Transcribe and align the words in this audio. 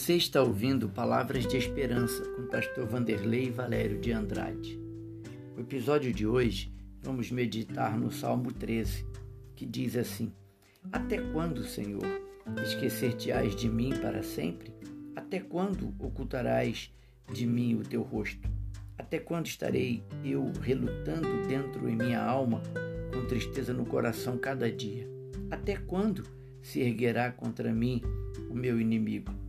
Você 0.00 0.14
está 0.14 0.42
ouvindo 0.42 0.88
Palavras 0.88 1.46
de 1.46 1.58
Esperança 1.58 2.24
com 2.30 2.40
o 2.40 2.46
pastor 2.46 2.86
Vanderlei 2.86 3.50
Valério 3.50 4.00
de 4.00 4.10
Andrade. 4.10 4.80
No 5.54 5.60
episódio 5.60 6.10
de 6.10 6.26
hoje, 6.26 6.72
vamos 7.02 7.30
meditar 7.30 7.98
no 7.98 8.10
Salmo 8.10 8.50
13, 8.50 9.04
que 9.54 9.66
diz 9.66 9.94
assim: 9.96 10.32
Até 10.90 11.18
quando, 11.18 11.62
Senhor, 11.64 12.02
esquecer-te-ás 12.62 13.54
de 13.54 13.68
mim 13.68 13.90
para 14.00 14.22
sempre? 14.22 14.72
Até 15.14 15.38
quando 15.38 15.94
ocultarás 15.98 16.90
de 17.30 17.46
mim 17.46 17.74
o 17.74 17.82
teu 17.82 18.00
rosto? 18.00 18.48
Até 18.96 19.18
quando 19.18 19.48
estarei 19.48 20.02
eu 20.24 20.50
relutando 20.62 21.46
dentro 21.46 21.86
em 21.86 21.94
minha 21.94 22.24
alma, 22.24 22.62
com 23.12 23.26
tristeza 23.26 23.74
no 23.74 23.84
coração 23.84 24.38
cada 24.38 24.72
dia? 24.72 25.06
Até 25.50 25.76
quando 25.76 26.24
se 26.62 26.80
erguerá 26.80 27.30
contra 27.30 27.70
mim 27.70 28.00
o 28.48 28.54
meu 28.54 28.80
inimigo? 28.80 29.39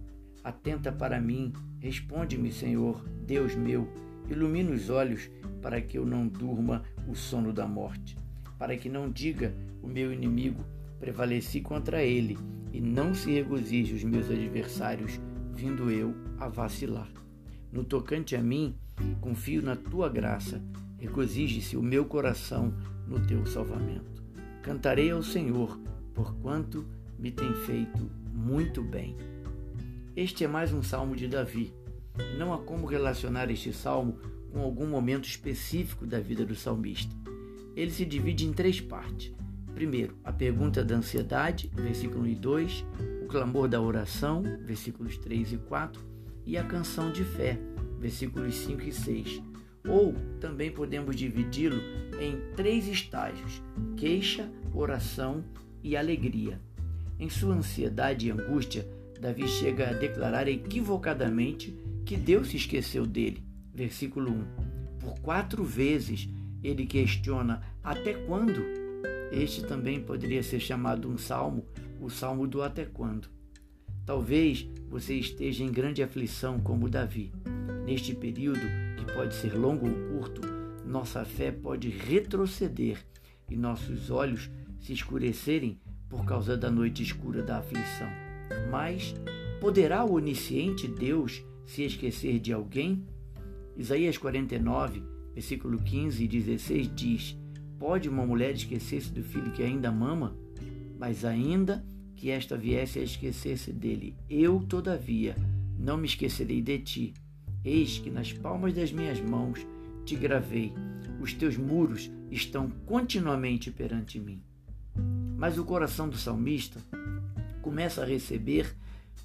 Atenta 0.44 0.92
para 0.92 1.20
mim, 1.20 1.54
responde-me, 1.80 2.52
Senhor, 2.52 3.04
Deus 3.26 3.56
meu, 3.56 3.88
ilumina 4.30 4.72
os 4.72 4.90
olhos 4.90 5.30
para 5.62 5.80
que 5.82 5.98
eu 5.98 6.06
não 6.06 6.28
durma 6.28 6.84
o 7.08 7.16
sono 7.16 7.54
da 7.54 7.68
morte, 7.68 8.18
para 8.58 8.76
que 8.76 8.90
não 8.90 9.10
diga 9.10 9.54
o 9.82 9.88
meu 9.88 10.12
inimigo, 10.12 10.64
prevaleci 11.00 11.62
contra 11.62 12.04
ele, 12.04 12.38
e 12.74 12.80
não 12.80 13.14
se 13.14 13.32
regozije 13.32 13.94
os 13.94 14.04
meus 14.04 14.30
adversários, 14.30 15.20
vindo 15.54 15.92
eu 15.92 16.16
a 16.40 16.48
vacilar. 16.48 17.10
No 17.72 17.84
tocante 17.84 18.36
a 18.36 18.42
mim, 18.42 18.76
confio 19.20 19.62
na 19.62 19.76
tua 19.76 20.10
graça, 20.10 20.62
regozije-se 20.98 21.78
o 21.78 21.84
meu 21.84 22.06
coração 22.06 22.74
no 23.08 23.20
teu 23.26 23.46
salvamento. 23.46 24.24
Cantarei 24.62 25.12
ao 25.12 25.22
Senhor, 25.22 25.80
porquanto 26.14 26.86
me 27.18 27.32
tem 27.32 27.54
feito 27.54 28.10
muito 28.34 28.82
bem. 28.84 29.16
Este 30.14 30.44
é 30.44 30.48
mais 30.48 30.74
um 30.74 30.84
salmo 30.84 31.16
de 31.16 31.26
Davi. 31.26 31.74
Não 32.38 32.54
há 32.54 32.58
como 32.58 32.86
relacionar 32.86 33.50
este 33.50 33.72
salmo 33.72 34.20
com 34.52 34.60
algum 34.60 34.86
momento 34.86 35.24
específico 35.24 36.06
da 36.06 36.20
vida 36.20 36.46
do 36.46 36.54
salmista. 36.54 37.16
Ele 37.78 37.92
se 37.92 38.04
divide 38.04 38.46
em 38.46 38.52
três 38.52 38.82
partes. 38.82 39.34
Primeiro, 39.74 40.18
a 40.22 40.34
pergunta 40.34 40.84
da 40.84 40.96
ansiedade, 40.96 41.72
versículo 41.74 42.24
1 42.24 42.28
e 42.28 42.36
2, 42.36 42.86
o 43.24 43.28
clamor 43.28 43.70
da 43.70 43.80
oração, 43.80 44.44
versículos 44.66 45.18
3 45.18 45.54
e 45.54 45.58
4, 45.58 46.04
e 46.46 46.58
a 46.58 46.64
canção 46.66 47.10
de 47.10 47.24
fé, 47.24 47.58
versículos 47.98 48.54
5 48.54 48.82
e 48.82 48.92
6. 48.92 49.42
Ou 49.88 50.14
também 50.42 50.70
podemos 50.72 51.16
dividi-lo 51.16 51.82
em 52.20 52.54
três 52.54 52.86
estágios: 52.86 53.62
queixa, 53.96 54.52
oração 54.74 55.42
e 55.82 55.96
alegria. 55.96 56.60
Em 57.18 57.30
sua 57.30 57.56
ansiedade 57.56 58.28
e 58.28 58.32
angústia, 58.32 58.86
Davi 59.22 59.48
chega 59.48 59.92
a 59.92 59.94
declarar 59.94 60.48
equivocadamente 60.48 61.78
que 62.04 62.18
Deus 62.18 62.48
se 62.50 62.58
esqueceu 62.58 63.06
dele. 63.06 63.44
Versículo 63.72 64.32
1. 64.32 64.46
Por 65.00 65.20
quatro 65.20 65.64
vezes 65.64 66.28
ele 66.64 66.88
questiona 66.88 67.62
até 67.84 68.16
quando? 68.16 68.64
Este 69.32 69.64
também 69.64 70.02
poderia 70.02 70.42
ser 70.42 70.60
chamado 70.60 71.08
um 71.08 71.20
salmo, 71.20 71.64
o 72.02 72.10
salmo 72.10 72.48
do 72.48 72.64
até 72.64 72.84
quando. 72.84 73.30
Talvez 74.08 74.68
você 74.90 75.14
esteja 75.14 75.64
em 75.64 75.72
grande 75.72 76.02
aflição 76.02 76.60
como 76.60 76.90
Davi. 76.90 77.32
Neste 77.86 78.16
período, 78.16 78.60
que 78.98 79.06
pode 79.14 79.36
ser 79.36 79.54
longo 79.54 79.88
ou 79.88 80.20
curto, 80.20 80.42
nossa 80.84 81.24
fé 81.24 81.52
pode 81.52 81.90
retroceder 81.90 82.98
e 83.48 83.56
nossos 83.56 84.10
olhos 84.10 84.50
se 84.80 84.94
escurecerem 84.94 85.80
por 86.10 86.26
causa 86.26 86.58
da 86.58 86.72
noite 86.72 87.04
escura 87.04 87.44
da 87.44 87.60
aflição. 87.60 88.21
Mas 88.70 89.16
poderá 89.60 90.04
o 90.04 90.14
onisciente 90.14 90.88
Deus 90.88 91.44
se 91.66 91.84
esquecer 91.84 92.40
de 92.40 92.52
alguém? 92.52 93.06
Isaías 93.78 94.18
49, 94.18 95.04
versículo 95.34 95.80
15 95.80 96.24
e 96.24 96.28
16 96.28 96.92
diz: 96.96 97.38
Pode 97.80 98.10
uma 98.10 98.26
mulher 98.26 98.54
esquecer-se 98.54 99.12
do 99.12 99.24
filho 99.24 99.52
que 99.52 99.64
ainda 99.64 99.92
mama? 99.92 100.36
Mas 101.00 101.26
ainda 101.26 101.84
que 102.16 102.30
esta 102.30 102.56
viesse 102.56 103.00
a 103.00 103.04
esquecer-se 103.04 103.74
dele, 103.74 104.16
eu, 104.30 104.60
todavia, 104.60 105.36
não 105.80 105.98
me 105.98 106.06
esquecerei 106.06 106.62
de 106.62 106.78
ti. 106.80 107.14
Eis 107.66 107.98
que 107.98 108.12
nas 108.12 108.32
palmas 108.32 108.74
das 108.74 108.92
minhas 108.92 109.20
mãos 109.20 109.66
te 110.06 110.16
gravei, 110.16 110.74
os 111.20 111.34
teus 111.34 111.58
muros 111.58 112.12
estão 112.30 112.70
continuamente 112.86 113.72
perante 113.72 114.20
mim. 114.20 114.42
Mas 115.38 115.58
o 115.58 115.66
coração 115.66 116.08
do 116.08 116.18
salmista 116.18 116.80
começa 117.62 118.02
a 118.02 118.06
receber 118.06 118.76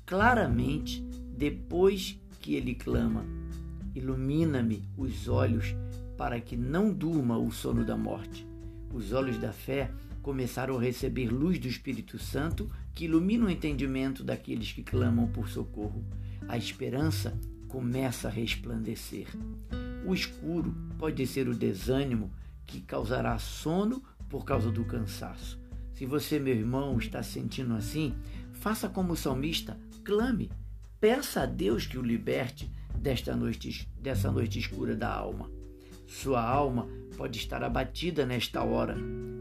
claramente 0.05 1.01
depois 1.37 2.19
que 2.41 2.55
ele 2.55 2.75
clama: 2.75 3.25
Ilumina-me 3.95 4.83
os 4.97 5.29
olhos 5.29 5.75
para 6.17 6.41
que 6.41 6.57
não 6.57 6.93
durma 6.93 7.39
o 7.39 7.51
sono 7.51 7.85
da 7.85 7.97
morte. 7.97 8.47
Os 8.93 9.13
olhos 9.13 9.39
da 9.39 9.53
fé 9.53 9.91
começaram 10.23 10.77
a 10.77 10.81
receber 10.81 11.29
luz 11.29 11.59
do 11.59 11.69
Espírito 11.69 12.19
Santo 12.19 12.71
que 12.95 13.05
ilumina 13.05 13.47
o 13.47 13.51
entendimento 13.51 14.25
daqueles 14.25 14.73
que 14.73 14.83
clamam 14.83 15.29
por 15.29 15.49
socorro. 15.49 16.05
A 16.49 16.57
esperança 16.57 17.39
começa 17.69 18.29
a 18.29 18.31
resplandecer. 18.31 19.27
O 20.07 20.15
escuro 20.15 20.75
pode 20.99 21.27
ser 21.27 21.49
o 21.49 21.55
desânimo 21.55 22.31
que 22.67 22.81
causará 22.81 23.39
sono 23.39 24.03
por 24.29 24.45
causa 24.45 24.71
do 24.71 24.85
cansaço. 24.85 25.66
Se 25.97 26.05
você, 26.05 26.39
meu 26.39 26.55
irmão, 26.55 26.99
está 26.99 27.23
sentindo 27.23 27.73
assim, 27.73 28.15
faça 28.53 28.87
como 28.87 29.15
o 29.15 29.17
salmista, 29.17 29.81
clame, 30.05 30.51
peça 31.01 31.41
a 31.41 31.47
Deus 31.47 31.87
que 31.87 31.97
o 31.97 32.03
liberte 32.03 32.71
desta 32.95 33.35
noite, 33.35 33.89
dessa 33.99 34.31
noite 34.31 34.59
escura 34.59 34.95
da 34.95 35.11
alma. 35.11 35.51
Sua 36.07 36.47
alma 36.47 36.87
pode 37.17 37.39
estar 37.39 37.65
abatida 37.65 38.27
nesta 38.27 38.63
hora, 38.63 38.95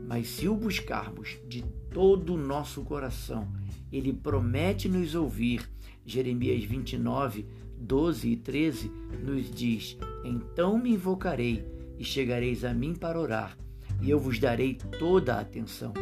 mas 0.08 0.30
se 0.30 0.48
o 0.48 0.56
buscarmos 0.56 1.38
de 1.46 1.62
todo 1.92 2.36
o 2.36 2.38
nosso 2.38 2.84
coração, 2.84 3.52
ele 3.92 4.14
promete 4.14 4.88
nos 4.88 5.14
ouvir. 5.14 5.70
Jeremias 6.06 6.64
29, 6.64 7.46
12 7.78 8.30
e 8.30 8.38
13 8.38 8.90
nos 9.22 9.54
diz: 9.54 9.98
Então 10.24 10.78
me 10.78 10.92
invocarei 10.92 11.68
e 12.00 12.06
chegareis 12.06 12.64
a 12.64 12.74
mim 12.74 12.96
para 12.96 13.20
orar, 13.20 13.58
e 14.02 14.10
eu 14.10 14.18
vos 14.18 14.40
darei 14.40 14.76
toda 14.76 15.36
a 15.36 15.42
atenção. 15.42 15.94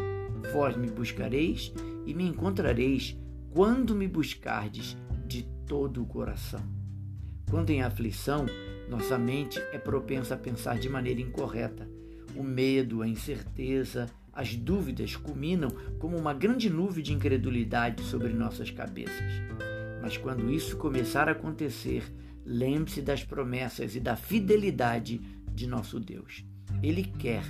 Vós 0.51 0.75
me 0.75 0.89
buscareis 0.89 1.73
e 2.05 2.13
me 2.13 2.27
encontrareis 2.27 3.17
quando 3.51 3.95
me 3.95 4.07
buscardes 4.07 4.97
de 5.25 5.43
todo 5.65 6.01
o 6.01 6.05
coração. 6.05 6.61
Quando 7.49 7.69
em 7.69 7.81
aflição, 7.81 8.45
nossa 8.89 9.17
mente 9.17 9.59
é 9.71 9.77
propensa 9.77 10.35
a 10.35 10.37
pensar 10.37 10.77
de 10.77 10.89
maneira 10.89 11.21
incorreta. 11.21 11.87
O 12.35 12.43
medo, 12.43 13.01
a 13.01 13.07
incerteza, 13.07 14.09
as 14.33 14.55
dúvidas 14.55 15.15
culminam 15.15 15.69
como 15.99 16.17
uma 16.17 16.33
grande 16.33 16.69
nuvem 16.69 17.03
de 17.03 17.13
incredulidade 17.13 18.03
sobre 18.03 18.33
nossas 18.33 18.71
cabeças. 18.71 19.31
Mas 20.01 20.17
quando 20.17 20.51
isso 20.51 20.75
começar 20.77 21.29
a 21.29 21.33
acontecer, 21.33 22.03
lembre-se 22.43 23.01
das 23.01 23.23
promessas 23.23 23.95
e 23.95 23.99
da 23.99 24.15
fidelidade 24.15 25.21
de 25.53 25.67
nosso 25.67 25.99
Deus. 25.99 26.43
Ele 26.81 27.03
quer 27.03 27.43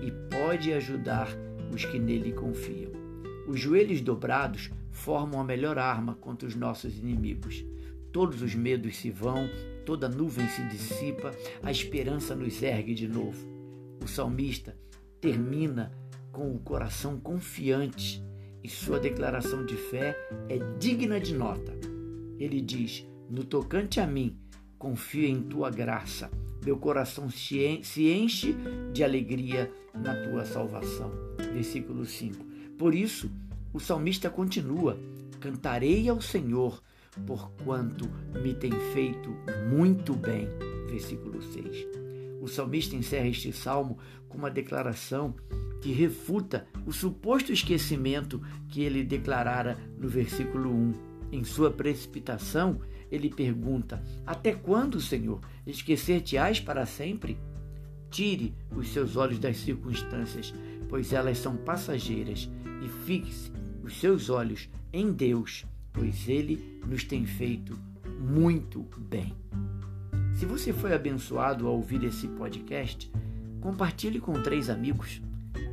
e 0.00 0.10
pode 0.30 0.72
ajudar 0.72 1.28
os 1.72 1.84
que 1.84 1.98
nele 1.98 2.32
confiam. 2.32 2.92
Os 3.46 3.58
joelhos 3.58 4.00
dobrados 4.00 4.70
formam 4.90 5.40
a 5.40 5.44
melhor 5.44 5.78
arma 5.78 6.14
contra 6.14 6.46
os 6.46 6.54
nossos 6.54 6.98
inimigos. 6.98 7.64
Todos 8.12 8.42
os 8.42 8.54
medos 8.54 8.96
se 8.96 9.10
vão, 9.10 9.48
toda 9.86 10.08
nuvem 10.08 10.46
se 10.48 10.62
dissipa, 10.68 11.30
a 11.62 11.70
esperança 11.70 12.34
nos 12.34 12.62
ergue 12.62 12.94
de 12.94 13.08
novo. 13.08 13.46
O 14.02 14.08
salmista 14.08 14.76
termina 15.20 15.92
com 16.32 16.54
o 16.54 16.58
coração 16.58 17.18
confiante 17.18 18.22
e 18.62 18.68
sua 18.68 18.98
declaração 18.98 19.64
de 19.64 19.76
fé 19.76 20.16
é 20.48 20.58
digna 20.78 21.20
de 21.20 21.34
nota. 21.34 21.72
Ele 22.38 22.60
diz: 22.60 23.06
No 23.28 23.44
tocante 23.44 24.00
a 24.00 24.06
mim, 24.06 24.36
confio 24.78 25.26
em 25.26 25.42
tua 25.42 25.70
graça. 25.70 26.30
Meu 26.64 26.76
coração 26.76 27.30
se 27.30 28.10
enche 28.10 28.54
de 28.92 29.02
alegria 29.02 29.70
na 29.94 30.14
tua 30.24 30.44
salvação. 30.44 31.37
Versículo 31.58 32.06
5. 32.06 32.44
Por 32.78 32.94
isso, 32.94 33.28
o 33.72 33.80
salmista 33.80 34.30
continua: 34.30 34.96
Cantarei 35.40 36.08
ao 36.08 36.20
Senhor, 36.20 36.80
porquanto 37.26 38.08
me 38.40 38.54
tem 38.54 38.70
feito 38.92 39.34
muito 39.68 40.14
bem. 40.14 40.48
Versículo 40.88 41.42
6. 41.42 41.84
O 42.40 42.46
salmista 42.46 42.94
encerra 42.94 43.26
este 43.26 43.52
salmo 43.52 43.98
com 44.28 44.38
uma 44.38 44.52
declaração 44.52 45.34
que 45.82 45.90
refuta 45.90 46.64
o 46.86 46.92
suposto 46.92 47.52
esquecimento 47.52 48.40
que 48.68 48.82
ele 48.82 49.02
declarara 49.02 49.76
no 49.98 50.08
versículo 50.08 50.72
1. 50.72 50.94
Em 51.32 51.42
sua 51.42 51.72
precipitação, 51.72 52.80
ele 53.10 53.30
pergunta: 53.30 54.00
Até 54.24 54.52
quando, 54.52 55.00
Senhor, 55.00 55.40
esquecer-te-ás 55.66 56.60
para 56.60 56.86
sempre? 56.86 57.36
Tire 58.10 58.54
os 58.74 58.88
seus 58.88 59.16
olhos 59.16 59.38
das 59.38 59.58
circunstâncias, 59.58 60.54
pois 60.88 61.12
elas 61.12 61.38
são 61.38 61.56
passageiras, 61.56 62.48
e 62.82 62.88
fixe 62.88 63.50
os 63.82 63.98
seus 63.98 64.30
olhos 64.30 64.68
em 64.92 65.12
Deus, 65.12 65.64
pois 65.92 66.28
ele 66.28 66.80
nos 66.86 67.04
tem 67.04 67.26
feito 67.26 67.78
muito 68.20 68.86
bem. 68.98 69.34
Se 70.34 70.46
você 70.46 70.72
foi 70.72 70.94
abençoado 70.94 71.66
ao 71.66 71.74
ouvir 71.74 72.04
esse 72.04 72.28
podcast, 72.28 73.10
compartilhe 73.60 74.20
com 74.20 74.40
três 74.42 74.70
amigos. 74.70 75.20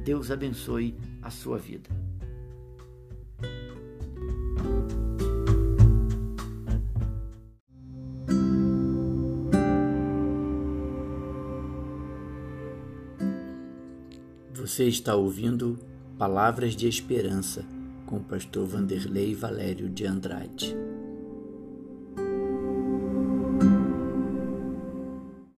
Deus 0.04 0.32
abençoe 0.32 0.96
a 1.22 1.30
sua 1.30 1.58
vida. 1.58 2.05
Você 14.66 14.86
está 14.86 15.16
ouvindo 15.16 15.78
Palavras 16.18 16.76
de 16.76 16.88
Esperança 16.88 17.64
com 18.08 18.18
o 18.18 18.24
pastor 18.24 18.66
Vanderlei 18.66 19.36
Valério 19.36 19.88
de 19.88 20.08
Andrade. 20.08 20.76